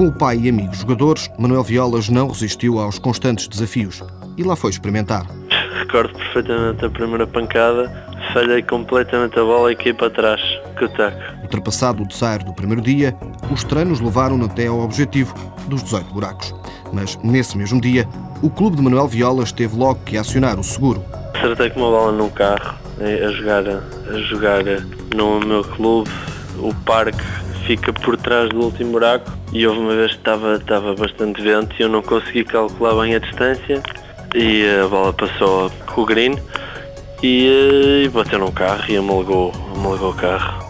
Com 0.00 0.06
o 0.06 0.12
pai 0.12 0.38
e 0.38 0.48
amigos 0.48 0.78
jogadores, 0.78 1.30
Manuel 1.38 1.62
Violas 1.62 2.08
não 2.08 2.28
resistiu 2.28 2.78
aos 2.78 2.98
constantes 2.98 3.46
desafios 3.46 4.02
e 4.34 4.42
lá 4.42 4.56
foi 4.56 4.70
experimentar. 4.70 5.26
Recordo 5.78 6.14
perfeitamente 6.14 6.82
a 6.82 6.88
primeira 6.88 7.26
pancada, 7.26 8.09
falhei 8.32 8.62
completamente 8.62 9.38
a 9.38 9.44
bola 9.44 9.72
e 9.72 9.76
caí 9.76 9.92
para 9.92 10.10
trás, 10.10 10.40
o 10.80 10.88
taco. 10.88 11.18
Ultrapassado 11.42 12.02
o 12.02 12.06
dessaio 12.06 12.44
do 12.44 12.52
primeiro 12.52 12.82
dia, 12.82 13.14
os 13.52 13.64
treinos 13.64 14.00
levaram-no 14.00 14.46
até 14.46 14.66
ao 14.66 14.80
objetivo 14.80 15.34
dos 15.66 15.82
18 15.82 16.12
buracos. 16.12 16.54
Mas 16.92 17.16
nesse 17.22 17.56
mesmo 17.56 17.80
dia, 17.80 18.06
o 18.42 18.50
clube 18.50 18.76
de 18.76 18.82
Manuel 18.82 19.08
Violas 19.08 19.52
teve 19.52 19.76
logo 19.76 20.00
que 20.04 20.16
acionar 20.16 20.58
o 20.58 20.64
seguro. 20.64 21.04
Acertei 21.34 21.70
com 21.70 21.80
uma 21.80 21.90
bola 21.90 22.12
num 22.12 22.30
carro, 22.30 22.74
eh, 23.00 23.24
a 23.24 23.30
jogar, 23.30 23.64
a 23.68 24.18
jogar 24.28 24.64
no 25.14 25.40
meu 25.40 25.64
clube, 25.64 26.10
o 26.58 26.74
parque 26.84 27.22
fica 27.66 27.92
por 27.92 28.16
trás 28.16 28.48
do 28.50 28.62
último 28.62 28.92
buraco 28.92 29.30
e 29.52 29.66
houve 29.66 29.80
uma 29.80 29.94
vez 29.94 30.12
que 30.12 30.18
estava, 30.18 30.56
estava 30.56 30.94
bastante 30.94 31.40
vento 31.40 31.74
e 31.78 31.82
eu 31.82 31.88
não 31.88 32.02
consegui 32.02 32.44
calcular 32.44 33.00
bem 33.00 33.14
a 33.14 33.18
distância 33.18 33.82
e 34.34 34.64
a 34.82 34.86
bola 34.88 35.12
passou 35.12 35.70
com 35.86 36.02
o 36.02 36.06
green 36.06 36.36
e, 37.22 38.04
e 38.04 38.08
bateu 38.08 38.38
num 38.38 38.50
carro 38.50 38.84
e 38.88 38.96
amalgou, 38.96 39.52
amalgou 39.76 40.10
o 40.10 40.14
carro. 40.14 40.64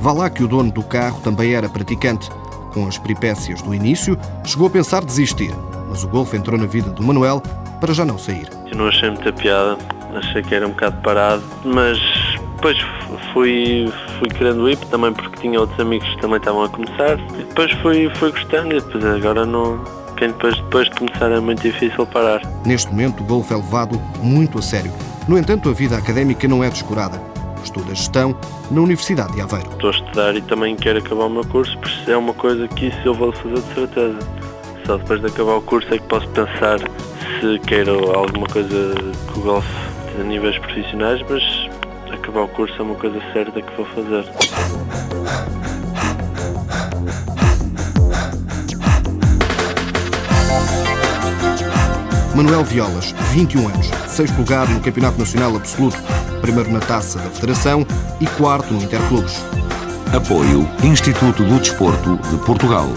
Vá 0.00 0.12
lá 0.12 0.30
que 0.30 0.42
o 0.42 0.48
dono 0.48 0.72
do 0.72 0.82
carro 0.82 1.20
também 1.20 1.54
era 1.54 1.68
praticante. 1.68 2.30
Com 2.72 2.86
as 2.86 2.96
peripécias 2.96 3.60
do 3.62 3.74
início, 3.74 4.16
chegou 4.44 4.68
a 4.68 4.70
pensar 4.70 5.04
desistir, 5.04 5.52
mas 5.88 6.04
o 6.04 6.08
golfe 6.08 6.36
entrou 6.36 6.58
na 6.58 6.66
vida 6.66 6.88
do 6.90 7.02
Manuel 7.02 7.42
para 7.80 7.92
já 7.92 8.04
não 8.04 8.16
sair. 8.16 8.48
Eu 8.70 8.76
não 8.76 8.88
achei 8.88 9.10
muita 9.10 9.32
piada, 9.32 9.76
achei 10.14 10.42
que 10.42 10.54
era 10.54 10.66
um 10.66 10.70
bocado 10.70 10.96
parado, 11.02 11.42
mas 11.64 11.98
depois 12.54 12.78
fui, 13.32 13.92
fui 14.18 14.28
querendo 14.28 14.68
ir, 14.70 14.76
também 14.76 15.12
porque 15.12 15.40
tinha 15.40 15.58
outros 15.58 15.80
amigos 15.80 16.08
que 16.08 16.20
também 16.20 16.38
estavam 16.38 16.64
a 16.64 16.68
começar. 16.68 17.18
E 17.34 17.44
depois 17.44 17.72
fui, 17.82 18.10
fui 18.16 18.30
gostando 18.30 18.76
e 18.76 18.80
depois 18.80 19.04
agora 19.04 19.46
não. 19.46 19.82
Quem 20.16 20.28
depois, 20.28 20.54
depois 20.56 20.88
de 20.90 20.96
começar 20.96 21.32
é 21.32 21.40
muito 21.40 21.62
difícil 21.62 22.06
parar. 22.06 22.42
Neste 22.66 22.90
momento, 22.90 23.22
o 23.22 23.24
golfe 23.24 23.54
é 23.54 23.56
levado 23.56 23.98
muito 24.22 24.58
a 24.58 24.62
sério. 24.62 24.92
No 25.30 25.38
entanto, 25.38 25.68
a 25.68 25.72
vida 25.72 25.96
académica 25.96 26.48
não 26.48 26.64
é 26.64 26.68
descurada. 26.68 27.22
Estuda 27.62 27.94
gestão 27.94 28.36
na 28.68 28.80
Universidade 28.80 29.32
de 29.32 29.40
Aveiro. 29.40 29.70
Estou 29.70 29.90
a 29.90 29.92
estudar 29.92 30.34
e 30.34 30.42
também 30.42 30.74
quero 30.74 30.98
acabar 30.98 31.26
o 31.26 31.30
meu 31.30 31.44
curso, 31.44 31.78
porque 31.78 32.10
é 32.10 32.16
uma 32.16 32.34
coisa 32.34 32.66
que 32.66 32.86
isso 32.86 32.98
eu 33.04 33.14
vou 33.14 33.30
fazer 33.30 33.60
de 33.60 33.74
certeza. 33.74 34.18
Só 34.84 34.96
depois 34.96 35.20
de 35.20 35.28
acabar 35.28 35.54
o 35.54 35.62
curso 35.62 35.94
é 35.94 35.98
que 35.98 36.04
posso 36.08 36.26
pensar 36.30 36.80
se 36.80 37.60
quero 37.60 38.10
alguma 38.10 38.48
coisa 38.48 38.92
com 39.32 39.38
o 39.38 39.42
golfe 39.44 39.68
a 40.20 40.24
níveis 40.24 40.58
profissionais, 40.58 41.24
mas 41.30 41.44
acabar 42.12 42.40
o 42.40 42.48
curso 42.48 42.74
é 42.76 42.82
uma 42.82 42.96
coisa 42.96 43.22
certa 43.32 43.62
que 43.62 43.76
vou 43.76 43.86
fazer. 43.86 44.24
Manuel 52.42 52.64
Violas, 52.64 53.14
21 53.32 53.68
anos, 53.68 53.90
sexto 54.08 54.34
lugar 54.38 54.66
no 54.66 54.80
Campeonato 54.80 55.18
Nacional 55.18 55.54
Absoluto, 55.56 55.98
primeiro 56.40 56.72
na 56.72 56.80
Taça 56.80 57.18
da 57.18 57.28
Federação 57.28 57.86
e 58.18 58.26
quarto 58.26 58.72
no 58.72 58.82
Interclubes. 58.82 59.44
Apoio 60.10 60.66
Instituto 60.82 61.44
do 61.44 61.58
Desporto 61.58 62.18
de 62.30 62.38
Portugal. 62.46 62.88